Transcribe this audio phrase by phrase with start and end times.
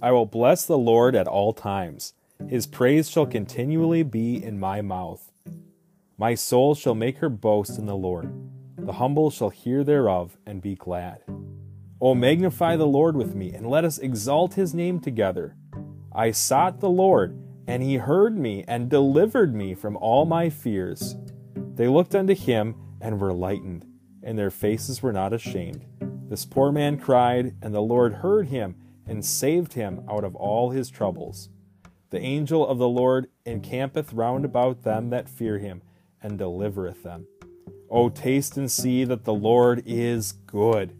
[0.00, 2.14] I will bless the Lord at all times.
[2.48, 5.32] His praise shall continually be in my mouth.
[6.16, 8.32] My soul shall make her boast in the Lord.
[8.76, 11.24] The humble shall hear thereof and be glad.
[12.00, 15.56] O magnify the Lord with me, and let us exalt his name together.
[16.12, 17.36] I sought the Lord,
[17.66, 21.16] and he heard me and delivered me from all my fears.
[21.74, 23.84] They looked unto him and were lightened,
[24.22, 25.84] and their faces were not ashamed.
[26.28, 28.76] This poor man cried, and the Lord heard him
[29.08, 31.48] and saved him out of all his troubles.
[32.10, 35.82] The angel of the Lord encampeth round about them that fear him,
[36.22, 37.26] and delivereth them.
[37.90, 40.94] O taste and see that the Lord is good.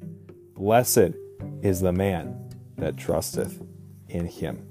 [0.55, 1.15] Blessed
[1.63, 3.63] is the man that trusteth
[4.09, 4.69] in him.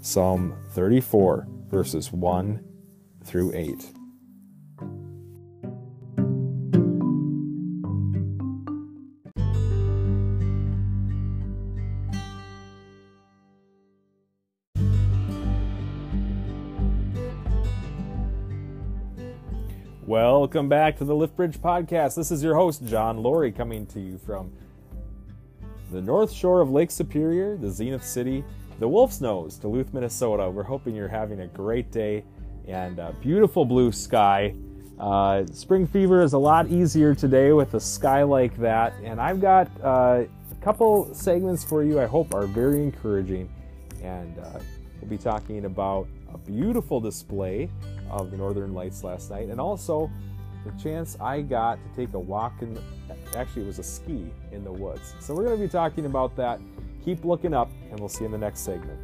[0.00, 2.64] Psalm 34, verses 1
[3.24, 3.97] through 8.
[20.48, 22.14] Welcome back to the Liftbridge Podcast.
[22.14, 24.50] This is your host, John Laurie, coming to you from
[25.92, 28.42] the north shore of Lake Superior, the Zenith City,
[28.78, 30.48] the Wolf's Nose, Duluth, Minnesota.
[30.48, 32.24] We're hoping you're having a great day
[32.66, 34.54] and a beautiful blue sky.
[34.98, 39.42] Uh, spring fever is a lot easier today with a sky like that, and I've
[39.42, 43.50] got uh, a couple segments for you I hope are very encouraging.
[44.02, 44.60] And uh,
[45.02, 47.68] we'll be talking about a beautiful display
[48.10, 50.10] of the Northern Lights last night, and also
[50.70, 52.74] the chance I got to take a walk in.
[52.74, 52.82] The,
[53.36, 55.14] actually, it was a ski in the woods.
[55.20, 56.60] So we're going to be talking about that.
[57.04, 58.98] Keep looking up, and we'll see you in the next segment.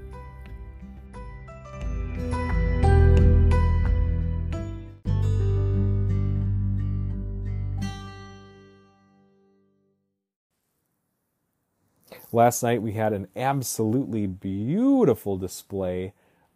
[12.33, 16.15] Last night we had an absolutely beautiful display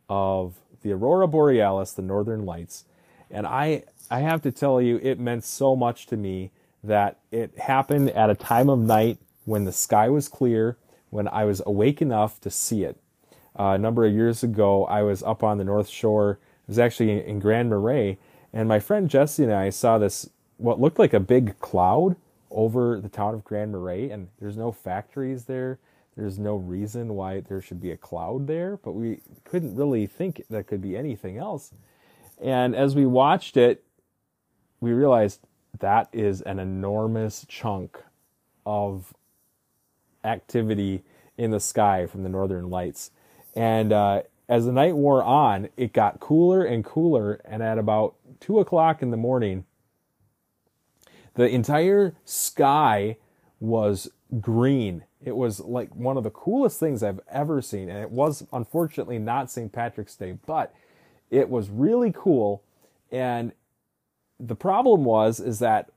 [0.08, 2.84] of the aurora borealis, the northern lights.
[3.30, 6.50] And I I have to tell you it meant so much to me
[6.82, 10.76] that it happened at a time of night when the sky was clear,
[11.10, 12.96] when I was awake enough to see it.
[13.58, 16.38] Uh, a number of years ago, I was up on the North Shore.
[16.62, 18.18] It was actually in Grand Marais,
[18.52, 22.16] and my friend Jesse and I saw this what looked like a big cloud
[22.50, 25.78] over the town of Grand Marais, and there's no factories there.
[26.16, 30.42] There's no reason why there should be a cloud there, but we couldn't really think
[30.50, 31.72] that could be anything else.
[32.42, 33.84] And as we watched it,
[34.80, 35.40] we realized
[35.78, 37.98] that is an enormous chunk
[38.64, 39.12] of
[40.24, 41.02] activity
[41.36, 43.10] in the sky from the northern lights.
[43.54, 47.40] And uh, as the night wore on, it got cooler and cooler.
[47.44, 49.64] And at about two o'clock in the morning,
[51.34, 53.16] the entire sky
[53.60, 54.10] was
[54.40, 57.88] green it was like one of the coolest things I've ever seen.
[57.88, 59.72] And it was unfortunately not St.
[59.72, 60.74] Patrick's Day, but
[61.30, 62.62] it was really cool.
[63.10, 63.52] And
[64.38, 65.90] the problem was, is that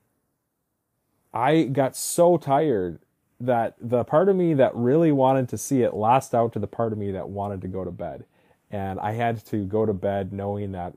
[1.33, 2.99] I got so tired
[3.39, 6.67] that the part of me that really wanted to see it lost out to the
[6.67, 8.25] part of me that wanted to go to bed.
[8.69, 10.93] And I had to go to bed knowing that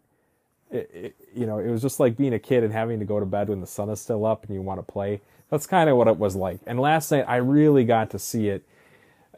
[0.71, 3.21] it, it, you know, it was just like being a kid and having to go
[3.21, 5.21] to bed when the sun is still up and you want to play.
[5.51, 6.61] That's kind of what it was like.
[6.67, 8.65] And last night I really got to see it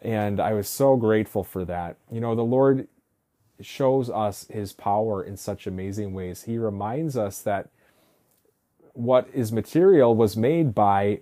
[0.03, 1.97] and I was so grateful for that.
[2.11, 2.89] You know, the Lord
[3.61, 6.45] shows us his power in such amazing ways.
[6.45, 7.69] He reminds us that
[8.93, 11.21] what is material was made by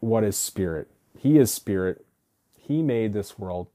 [0.00, 0.88] what is spirit.
[1.18, 2.04] He is spirit.
[2.58, 3.68] He made this world.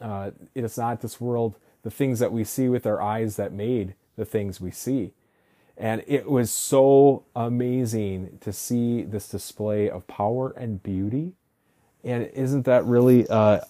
[0.00, 3.52] Uh, it is not this world, the things that we see with our eyes that
[3.52, 5.12] made the things we see.
[5.76, 11.32] And it was so amazing to see this display of power and beauty.
[12.04, 13.60] And isn't that really uh,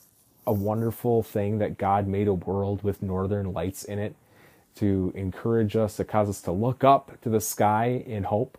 [0.46, 4.14] a wonderful thing that God made a world with northern lights in it
[4.76, 8.58] to encourage us, to cause us to look up to the sky in hope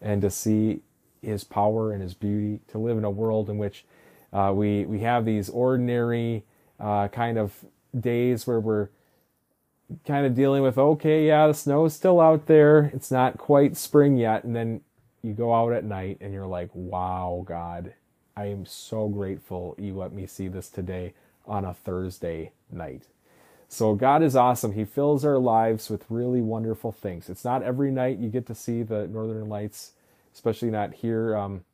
[0.00, 0.80] and to see
[1.20, 3.84] his power and his beauty, to live in a world in which
[4.32, 6.44] uh, we, we have these ordinary
[6.78, 7.64] uh, kind of
[7.98, 8.88] days where we're
[10.06, 12.90] kind of dealing with okay, yeah, the snow is still out there.
[12.94, 14.44] It's not quite spring yet.
[14.44, 14.82] And then
[15.22, 17.94] you go out at night and you're like, wow, God,
[18.38, 21.12] I am so grateful you let me see this today
[21.44, 23.02] on a Thursday night.
[23.68, 24.74] So God is awesome.
[24.74, 27.28] He fills our lives with really wonderful things.
[27.28, 29.90] It's not every night you get to see the northern lights,
[30.32, 31.64] especially not here um,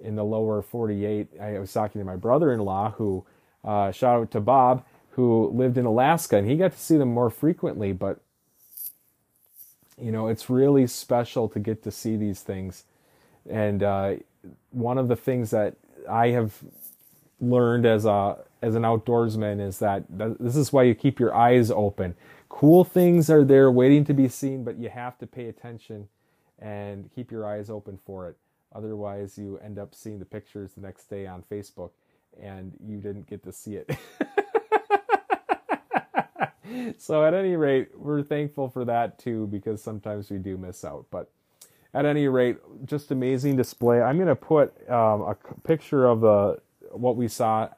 [0.00, 1.40] in the lower 48.
[1.40, 3.24] I was talking to my brother-in-law who,
[3.62, 7.14] uh, shout out to Bob, who lived in Alaska, and he got to see them
[7.14, 7.92] more frequently.
[7.92, 8.18] But
[9.96, 12.82] you know, it's really special to get to see these things.
[13.48, 14.16] And uh,
[14.72, 15.76] one of the things that
[16.08, 16.54] I have
[17.40, 20.04] learned as a as an outdoorsman is that
[20.40, 22.16] this is why you keep your eyes open.
[22.48, 26.08] Cool things are there waiting to be seen, but you have to pay attention
[26.58, 28.36] and keep your eyes open for it.
[28.74, 31.90] Otherwise, you end up seeing the pictures the next day on Facebook
[32.40, 33.96] and you didn't get to see it.
[36.98, 41.06] so, at any rate, we're thankful for that too because sometimes we do miss out.
[41.10, 41.30] But
[41.98, 44.00] at any rate, just amazing display.
[44.00, 46.60] I'm going to put um, a picture of the
[46.92, 47.68] what we saw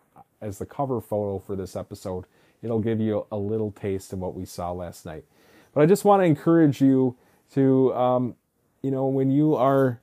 [0.42, 2.26] as the cover photo for this episode.
[2.62, 5.24] It'll give you a little taste of what we saw last night.
[5.72, 7.16] But I just want to encourage you
[7.54, 8.34] to, um,
[8.82, 10.00] you know, when you are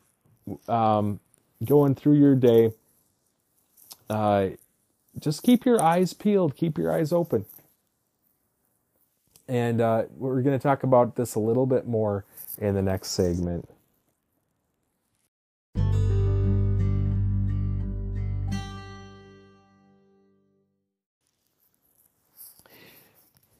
[0.67, 1.19] um,
[1.63, 2.71] going through your day,
[4.09, 4.47] uh,
[5.19, 7.45] just keep your eyes peeled, keep your eyes open.
[9.47, 12.25] And uh, we're going to talk about this a little bit more
[12.57, 13.69] in the next segment.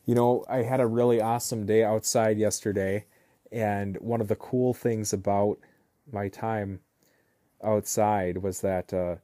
[0.08, 3.04] You know, I had a really awesome day outside yesterday,
[3.52, 5.60] and one of the cool things about
[6.10, 6.80] my time
[7.62, 9.18] outside was that uh,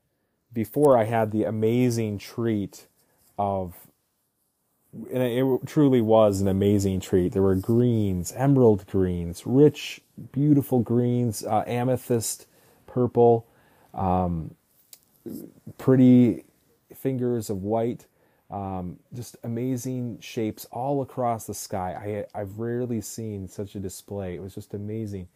[0.51, 2.87] before I had the amazing treat
[3.39, 3.75] of,
[5.09, 7.31] and it truly was an amazing treat.
[7.31, 10.01] There were greens, emerald greens, rich,
[10.33, 12.45] beautiful greens, uh, amethyst
[12.87, 13.47] purple,
[13.93, 14.53] um,
[15.77, 16.43] pretty
[16.93, 18.05] fingers of white
[18.53, 22.25] um, just amazing shapes all across the sky.
[22.35, 24.35] I, I've rarely seen such a display.
[24.35, 25.27] It was just amazing.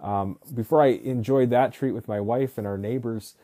[0.00, 3.36] Um, before I enjoyed that treat with my wife and our neighbors,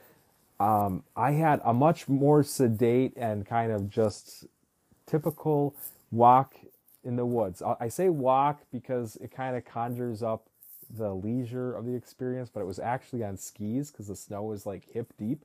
[0.58, 4.46] um, I had a much more sedate and kind of just
[5.06, 5.76] typical
[6.10, 6.56] walk
[7.04, 7.62] in the woods.
[7.80, 10.46] I say walk because it kind of conjures up
[10.90, 14.66] the leisure of the experience, but it was actually on skis because the snow was
[14.66, 15.44] like hip deep.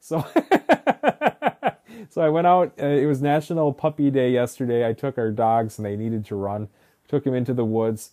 [0.00, 0.26] So
[2.10, 2.72] so I went out.
[2.80, 4.86] Uh, it was National Puppy Day yesterday.
[4.86, 6.68] I took our dogs and they needed to run.
[7.08, 8.12] Took them into the woods,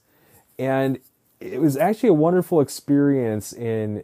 [0.58, 1.00] and
[1.40, 4.04] it was actually a wonderful experience in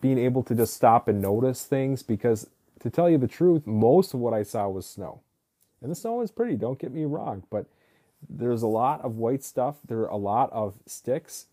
[0.00, 2.02] being able to just stop and notice things.
[2.02, 2.48] Because
[2.80, 5.20] to tell you the truth, most of what I saw was snow,
[5.82, 6.54] and the snow was pretty.
[6.54, 7.66] Don't get me wrong, but
[8.28, 9.76] there's a lot of white stuff.
[9.86, 11.46] There are a lot of sticks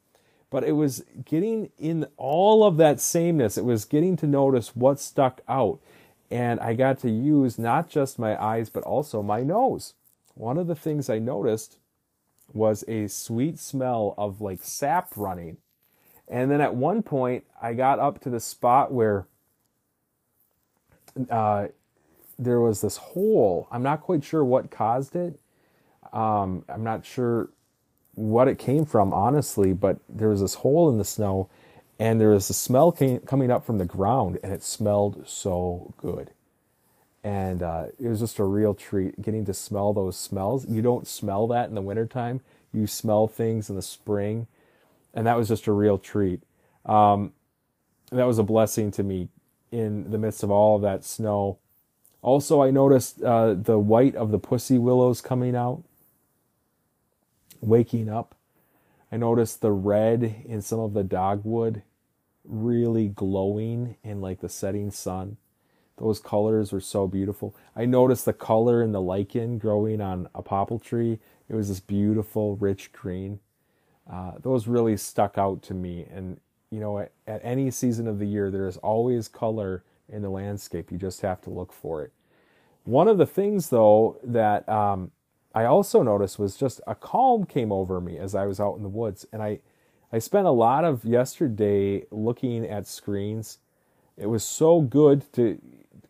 [0.53, 3.57] but it was getting in all of that sameness.
[3.57, 5.79] It was getting to notice what stuck out
[6.33, 9.93] and I got to use not just my eyes but also my nose.
[10.33, 11.77] One of the things I noticed
[12.51, 15.57] was a sweet smell of like sap running.
[16.27, 19.27] And then at one point, I got up to the spot where
[21.29, 21.67] uh,
[22.39, 23.67] there was this hole.
[23.71, 25.39] I'm not quite sure what caused it.
[26.11, 27.49] Um, I'm not sure
[28.15, 31.49] what it came from, honestly, but there was this hole in the snow
[31.99, 35.93] and there was a smell came, coming up from the ground, and it smelled so
[35.97, 36.31] good.
[37.23, 40.67] And uh, it was just a real treat getting to smell those smells.
[40.67, 42.41] You don't smell that in the wintertime.
[42.73, 44.47] You smell things in the spring,
[45.13, 46.41] and that was just a real treat.
[46.85, 47.31] Um,
[48.11, 49.29] that was a blessing to me
[49.71, 51.59] in the midst of all of that snow.
[52.21, 55.83] Also, I noticed uh, the white of the pussy willows coming out,
[57.61, 58.35] waking up.
[59.13, 61.83] I noticed the red in some of the dogwood
[62.43, 65.37] really glowing in like the setting sun.
[65.97, 67.55] Those colors were so beautiful.
[67.75, 71.19] I noticed the color in the lichen growing on a popple tree.
[71.47, 73.39] It was this beautiful, rich green.
[74.11, 76.07] Uh, those really stuck out to me.
[76.11, 76.39] And,
[76.71, 80.29] you know, at, at any season of the year, there is always color in the
[80.29, 80.91] landscape.
[80.91, 82.11] You just have to look for it.
[82.83, 85.11] One of the things, though, that um,
[85.53, 88.83] I also noticed was just a calm came over me as I was out in
[88.83, 89.25] the woods.
[89.31, 89.59] And I,
[90.11, 93.59] I spent a lot of yesterday looking at screens.
[94.17, 95.59] It was so good to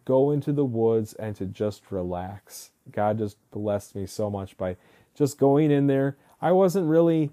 [0.05, 2.71] go into the woods and to just relax.
[2.91, 4.77] God just blessed me so much by
[5.15, 6.17] just going in there.
[6.41, 7.31] I wasn't really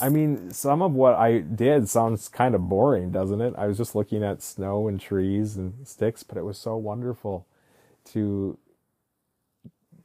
[0.00, 3.54] I mean, some of what I did sounds kind of boring, doesn't it?
[3.56, 7.46] I was just looking at snow and trees and sticks, but it was so wonderful
[8.12, 8.58] to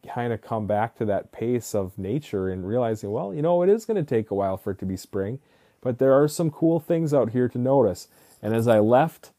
[0.07, 3.69] kind of come back to that pace of nature and realizing, well, you know, it
[3.69, 5.39] is going to take a while for it to be spring,
[5.81, 8.07] but there are some cool things out here to notice.
[8.41, 9.31] And as I left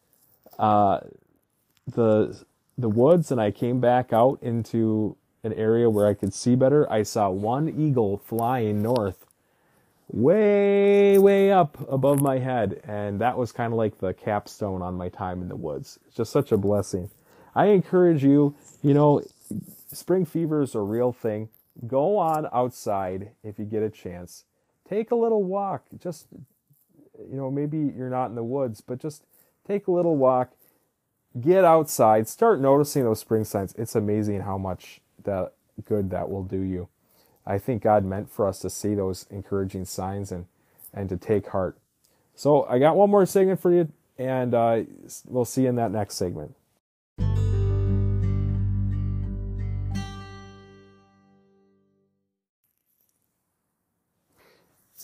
[0.58, 1.00] uh,
[1.86, 2.44] the
[2.78, 6.90] the woods and I came back out into an area where I could see better,
[6.90, 9.26] I saw one eagle flying north,
[10.08, 14.94] way way up above my head, and that was kind of like the capstone on
[14.96, 15.98] my time in the woods.
[16.06, 17.10] It's just such a blessing.
[17.54, 19.22] I encourage you, you know,
[19.92, 21.48] spring fever is a real thing.
[21.86, 24.44] Go on outside if you get a chance.
[24.88, 25.84] Take a little walk.
[25.98, 26.26] Just,
[27.18, 29.24] you know, maybe you're not in the woods, but just
[29.66, 30.52] take a little walk
[31.40, 33.74] get outside, start noticing those spring signs.
[33.78, 35.52] It's amazing how much that
[35.84, 36.88] good that will do you.
[37.46, 40.46] I think God meant for us to see those encouraging signs and
[40.94, 41.78] and to take heart.
[42.34, 44.82] So I got one more segment for you, and uh,
[45.26, 46.54] we'll see you in that next segment.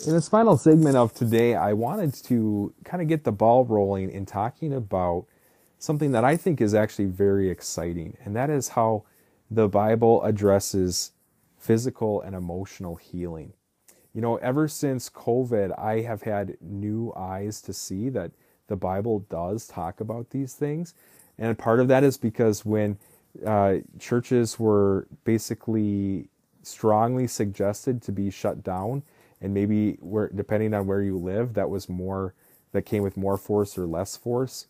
[0.06, 4.10] In this final segment of today, I wanted to kind of get the ball rolling
[4.10, 5.26] in talking about
[5.80, 9.02] something that I think is actually very exciting, and that is how
[9.50, 11.12] the Bible addresses
[11.58, 13.54] physical and emotional healing.
[14.14, 18.30] You know, ever since COVID, I have had new eyes to see that
[18.68, 20.94] the Bible does talk about these things.
[21.38, 22.98] And part of that is because when
[23.44, 26.28] uh, churches were basically
[26.62, 29.02] strongly suggested to be shut down,
[29.40, 32.34] and maybe where depending on where you live that was more
[32.72, 34.66] that came with more force or less force.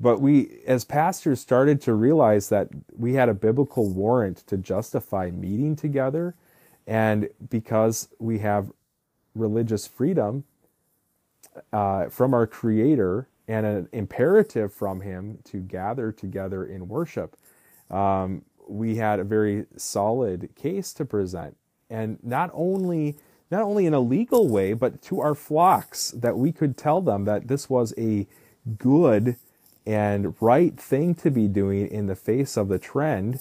[0.00, 5.30] But we as pastors started to realize that we had a biblical warrant to justify
[5.30, 6.34] meeting together.
[6.86, 8.72] And because we have
[9.34, 10.44] religious freedom
[11.72, 17.36] uh, from our creator and an imperative from him to gather together in worship
[17.90, 21.56] um, we had a very solid case to present.
[21.90, 23.18] And not only
[23.50, 27.24] not only in a legal way, but to our flocks, that we could tell them
[27.24, 28.26] that this was a
[28.78, 29.36] good
[29.86, 33.40] and right thing to be doing in the face of the trend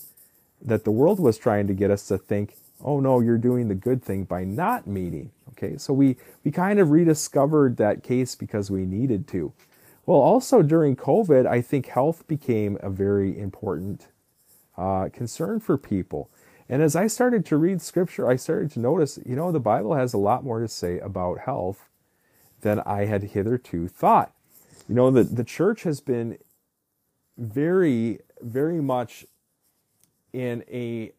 [0.61, 3.75] that the world was trying to get us to think, oh no, you're doing the
[3.75, 5.31] good thing by not meeting.
[5.49, 9.51] Okay, so we, we kind of rediscovered that case because we needed to.
[10.05, 14.07] Well, also during COVID, I think health became a very important
[14.77, 16.29] uh, concern for people.
[16.69, 19.95] And as I started to read scripture, I started to notice, you know, the Bible
[19.95, 21.87] has a lot more to say about health
[22.61, 24.33] than I had hitherto thought.
[24.89, 26.37] You know, the, the church has been
[27.37, 29.25] very, very much
[30.33, 31.13] in a,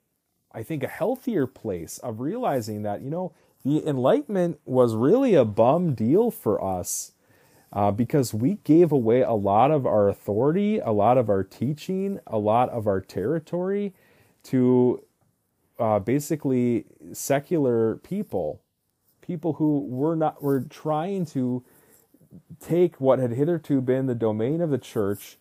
[0.52, 3.32] I think, a healthier place of realizing that, you know,
[3.64, 7.12] the Enlightenment was really a bum deal for us
[7.72, 12.20] uh, because we gave away a lot of our authority, a lot of our teaching,
[12.26, 13.94] a lot of our territory
[14.44, 15.02] to
[15.78, 18.60] uh, basically secular people,
[19.20, 21.64] people who were not were trying to
[22.60, 25.38] take what had hitherto been the domain of the church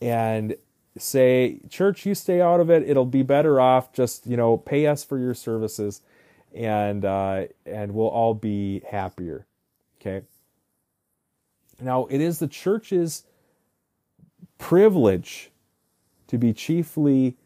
[0.00, 0.54] and
[0.96, 2.88] say, "Church, you stay out of it.
[2.88, 3.92] It'll be better off.
[3.92, 6.02] Just you know, pay us for your services,
[6.54, 9.46] and uh, and we'll all be happier."
[10.00, 10.24] Okay.
[11.80, 13.24] Now it is the church's
[14.58, 15.50] privilege
[16.26, 17.36] to be chiefly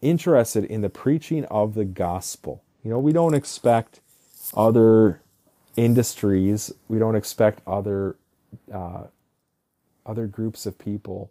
[0.00, 2.62] interested in the preaching of the gospel.
[2.82, 4.00] You know, we don't expect
[4.54, 5.22] other
[5.76, 8.16] industries, we don't expect other
[8.72, 9.04] uh,
[10.04, 11.30] other groups of people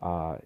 [0.00, 0.36] uh,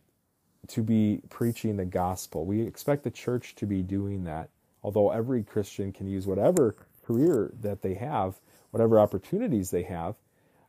[0.68, 2.44] to be preaching the gospel.
[2.44, 4.48] We expect the church to be doing that.
[4.82, 8.36] Although every Christian can use whatever career that they have,
[8.70, 10.16] whatever opportunities they have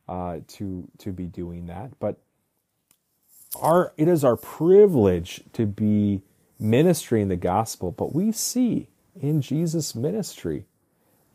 [0.08, 2.18] uh, to to be doing that, but
[3.60, 6.22] our it is our privilege to be
[6.58, 8.88] ministering the gospel, but we see
[9.20, 10.66] in Jesus' ministry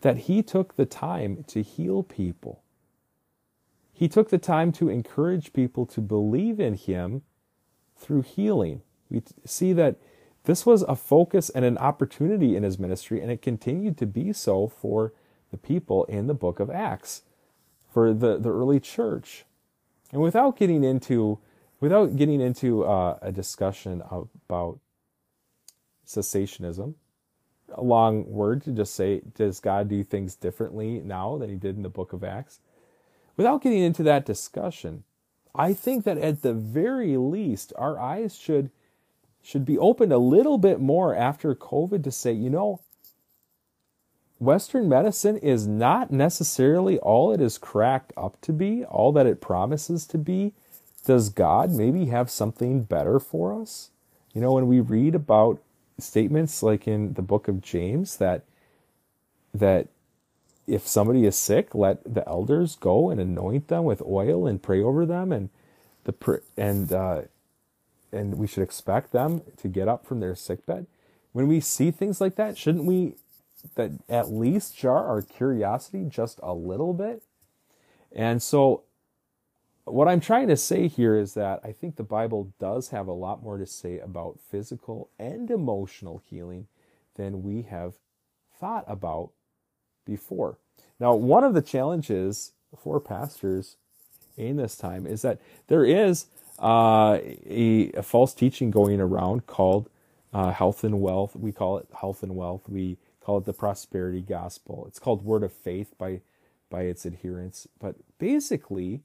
[0.02, 2.62] that he took the time to heal people.
[3.94, 7.22] He took the time to encourage people to believe in him
[7.96, 8.82] through healing.
[9.10, 9.98] We see that
[10.46, 14.34] this was a focus and an opportunity in his ministry, and it continued to be
[14.34, 15.14] so for
[15.52, 17.22] the people in the book of Acts,
[17.94, 19.46] for the, the early church.
[20.12, 21.40] And without getting into
[21.80, 24.80] without getting into uh, a discussion about
[26.06, 26.96] cessationism.
[27.74, 31.76] A long word to just say, does God do things differently now than he did
[31.76, 32.60] in the book of Acts?
[33.36, 35.04] Without getting into that discussion,
[35.56, 38.70] I think that at the very least, our eyes should
[39.42, 42.80] should be opened a little bit more after COVID to say, you know,
[44.40, 49.42] Western medicine is not necessarily all it is cracked up to be, all that it
[49.42, 50.54] promises to be.
[51.06, 53.90] Does God maybe have something better for us?
[54.34, 55.62] You know, when we read about
[56.00, 58.44] statements like in the book of James that
[59.54, 59.88] that
[60.66, 64.82] if somebody is sick, let the elders go and anoint them with oil and pray
[64.82, 65.50] over them, and
[66.06, 67.22] the and uh,
[68.12, 70.88] and we should expect them to get up from their sick bed.
[71.34, 73.16] When we see things like that, shouldn't we
[73.76, 77.24] that at least jar our curiosity just a little bit?
[78.12, 78.84] And so
[79.86, 83.14] what I'm trying to say here is that I think the Bible does have a
[83.14, 86.68] lot more to say about physical and emotional healing
[87.16, 87.96] than we have
[88.60, 89.32] thought about
[90.06, 90.58] before.
[91.00, 93.78] Now, one of the challenges for pastors
[94.38, 96.28] in this time is that there is
[96.62, 99.90] uh, a, a, false teaching going around called
[100.34, 101.36] uh, health and wealth.
[101.36, 102.70] We call it health and wealth.
[102.70, 104.86] We call it the prosperity gospel.
[104.88, 106.22] It's called word of faith by
[106.70, 107.68] by its adherents.
[107.80, 109.02] But basically,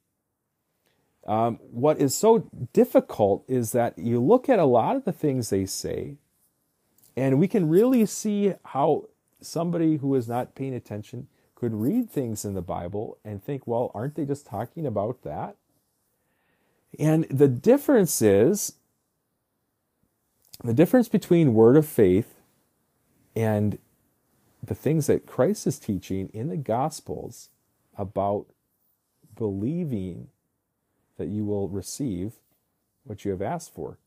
[1.29, 5.51] um, what is so difficult is that you look at a lot of the things
[5.51, 6.17] they say,
[7.17, 9.05] and we can really see how
[9.41, 13.91] somebody who is not paying attention could read things in the Bible and think, well,
[13.95, 15.57] aren't they just talking about that?
[16.99, 18.73] And the difference is
[20.65, 22.37] the difference between word of faith
[23.37, 23.79] and
[24.63, 27.51] the things that Christ is teaching in the Gospels
[27.99, 28.47] about
[29.37, 30.29] believing
[31.19, 32.35] that you will receive
[33.05, 33.99] what you have asked for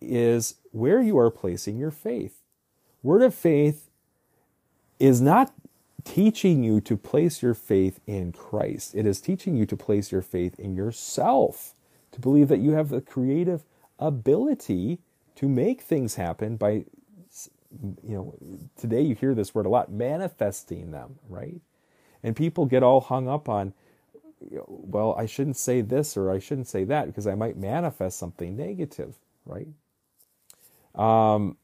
[0.00, 2.42] is where you are placing your faith.
[3.02, 3.88] Word of faith
[4.98, 5.52] is not
[6.04, 8.94] teaching you to place your faith in Christ.
[8.94, 11.74] It is teaching you to place your faith in yourself,
[12.12, 13.64] to believe that you have the creative
[13.98, 14.98] ability
[15.36, 16.84] to make things happen by
[18.04, 18.34] you know
[18.76, 21.60] today you hear this word a lot manifesting them right
[22.22, 23.72] and people get all hung up on
[24.68, 28.56] well i shouldn't say this or i shouldn't say that because i might manifest something
[28.56, 29.68] negative right
[30.94, 31.56] um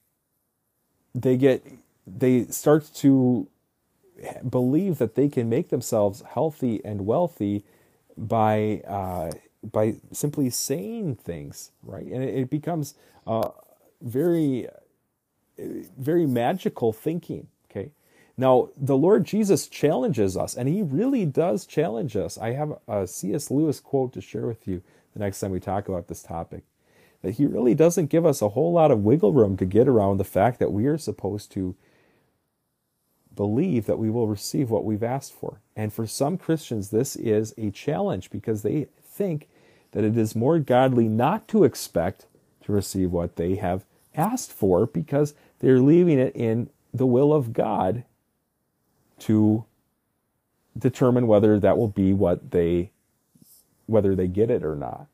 [1.15, 1.65] they get
[2.07, 3.49] they start to
[4.49, 7.65] believe that they can make themselves healthy and wealthy
[8.17, 9.31] by uh,
[9.63, 12.07] by simply saying things, right?
[12.07, 12.95] And it, it becomes
[13.27, 13.51] uh,
[14.03, 14.69] very
[15.99, 17.49] very magical thinking.
[17.71, 17.91] Okay.
[18.41, 22.39] Now, the Lord Jesus challenges us, and He really does challenge us.
[22.39, 23.51] I have a C.S.
[23.51, 24.81] Lewis quote to share with you
[25.13, 26.63] the next time we talk about this topic.
[27.21, 30.17] That He really doesn't give us a whole lot of wiggle room to get around
[30.17, 31.77] the fact that we are supposed to
[33.37, 35.61] believe that we will receive what we've asked for.
[35.77, 39.49] And for some Christians, this is a challenge because they think
[39.93, 42.25] that it is more godly not to expect
[42.65, 47.53] to receive what they have asked for because they're leaving it in the will of
[47.53, 48.05] God
[49.21, 49.65] to
[50.79, 52.91] determine whether that will be what they
[53.87, 55.07] whether they get it or not.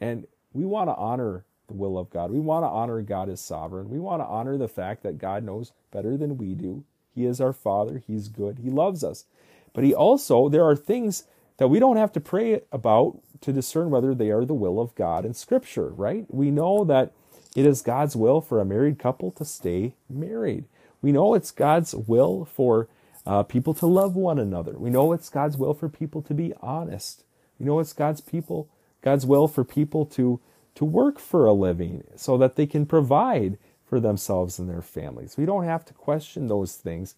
[0.00, 2.30] And we want to honor the will of God.
[2.30, 3.90] We want to honor God as sovereign.
[3.90, 6.84] We want to honor the fact that God knows better than we do.
[7.14, 8.02] He is our Father.
[8.06, 8.60] He's good.
[8.62, 9.26] He loves us.
[9.74, 11.24] But He also, there are things
[11.58, 14.94] that we don't have to pray about to discern whether they are the will of
[14.94, 16.24] God in Scripture, right?
[16.28, 17.12] We know that
[17.54, 20.64] it is God's will for a married couple to stay married.
[21.02, 22.88] We know it's God's will for
[23.26, 24.72] uh, people to love one another.
[24.78, 27.24] We know it's God's will for people to be honest.
[27.58, 28.68] We know it's God's people,
[29.02, 30.40] God's will for people to
[30.74, 35.36] to work for a living so that they can provide for themselves and their families.
[35.36, 37.14] We don't have to question those things.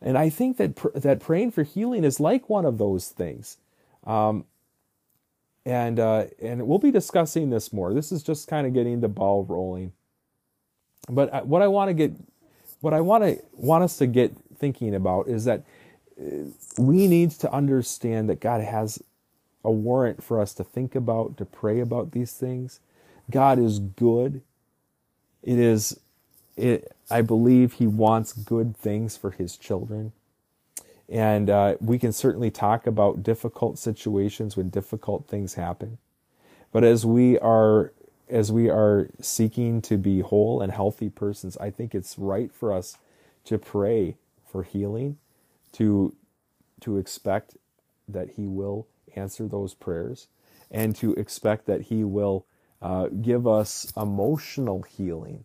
[0.00, 3.58] And I think that pr- that praying for healing is like one of those things.
[4.04, 4.46] Um,
[5.64, 7.92] and uh, and we'll be discussing this more.
[7.92, 9.92] This is just kind of getting the ball rolling.
[11.08, 12.12] But uh, what I want to get,
[12.86, 15.64] what I want to want us to get thinking about is that
[16.20, 16.44] uh,
[16.78, 19.02] we need to understand that God has
[19.64, 22.78] a warrant for us to think about, to pray about these things.
[23.28, 24.40] God is good.
[25.42, 25.98] It is
[26.56, 30.12] it, I believe he wants good things for his children.
[31.08, 35.98] And uh, we can certainly talk about difficult situations when difficult things happen.
[36.70, 37.92] But as we are
[38.28, 42.72] as we are seeking to be whole and healthy persons, I think it's right for
[42.72, 42.98] us
[43.44, 45.18] to pray for healing,
[45.72, 46.14] to
[46.80, 47.56] to expect
[48.08, 48.86] that He will
[49.16, 50.28] answer those prayers,
[50.70, 52.46] and to expect that He will
[52.82, 55.44] uh, give us emotional healing.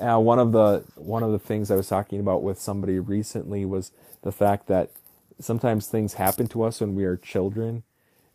[0.00, 3.64] Uh, one of the one of the things I was talking about with somebody recently
[3.64, 4.90] was the fact that
[5.40, 7.84] sometimes things happen to us when we are children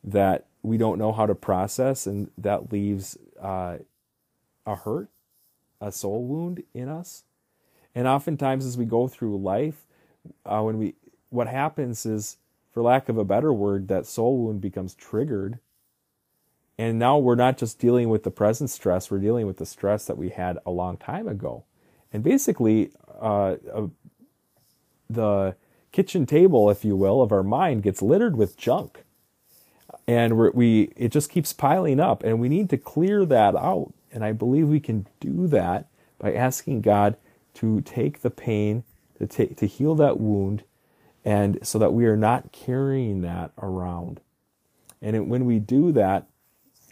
[0.04, 3.78] that we don't know how to process, and that leaves uh,
[4.65, 5.10] a hurt,
[5.80, 7.23] a soul wound in us.
[7.93, 9.86] And oftentimes, as we go through life,
[10.45, 10.95] uh, when we
[11.30, 12.38] what happens is,
[12.71, 15.60] for lack of a better word, that soul wound becomes triggered
[16.78, 20.06] and now we're not just dealing with the present stress, we're dealing with the stress
[20.06, 21.65] that we had a long time ago.
[22.12, 23.88] And basically, uh, uh,
[25.10, 25.56] the
[25.91, 29.06] kitchen table, if you will, of our mind gets littered with junk.
[30.08, 33.94] And we it just keeps piling up, and we need to clear that out.
[34.12, 35.88] And I believe we can do that
[36.20, 37.16] by asking God
[37.56, 38.84] to take the pain,
[39.18, 40.63] to take to heal that wound,
[41.24, 44.20] and so that we are not carrying that around.
[45.02, 46.28] And it, when we do that,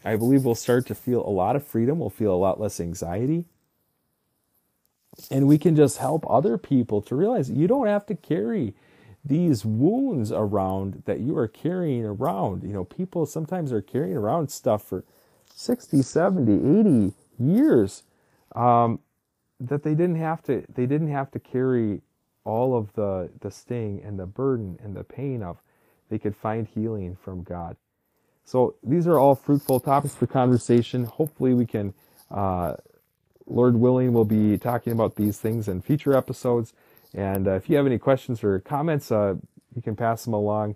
[0.04, 2.00] I believe we'll start to feel a lot of freedom.
[2.00, 3.45] We'll feel a lot less anxiety.
[5.30, 8.74] And we can just help other people to realize you don't have to carry
[9.25, 12.63] these wounds around that you are carrying around.
[12.63, 15.03] You know, people sometimes are carrying around stuff for
[15.55, 18.03] 60, 70, 80 years
[18.55, 18.99] um,
[19.60, 22.01] that they didn't have to they didn't have to carry
[22.45, 25.60] all of the the sting and the burden and the pain of
[26.10, 27.77] they could find healing from God.
[28.45, 31.05] So these are all fruitful topics for conversation.
[31.05, 31.93] Hopefully we can
[32.31, 32.75] uh,
[33.47, 36.73] Lord willing, we'll be talking about these things in future episodes.
[37.13, 39.36] And uh, if you have any questions or comments, uh,
[39.76, 40.76] you can pass them along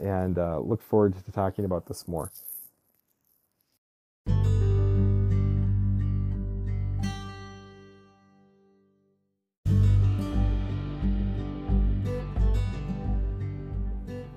[0.00, 2.30] and uh, look forward to talking about this more.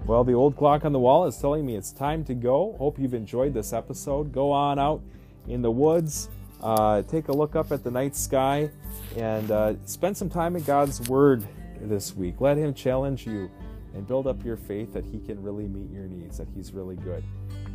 [0.08, 2.76] Well, the old clock on the wall is telling me it's time to go.
[2.78, 4.32] Hope you've enjoyed this episode.
[4.32, 5.02] Go on out
[5.48, 6.30] in the woods,
[6.62, 8.70] uh, take a look up at the night sky,
[9.16, 11.46] and uh, spend some time in God's Word
[11.82, 12.42] this week.
[12.42, 13.50] Let Him challenge you
[13.94, 16.98] and build up your faith that He can really meet your needs, that He's really
[16.98, 17.24] good.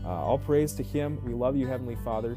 [0.05, 1.19] Uh, all praise to Him.
[1.25, 2.37] We love you, Heavenly Father,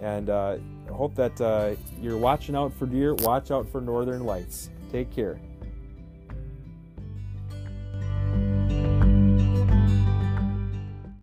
[0.00, 0.56] and uh,
[0.90, 3.14] hope that uh, you're watching out for deer.
[3.14, 4.70] Watch out for northern lights.
[4.92, 5.40] Take care.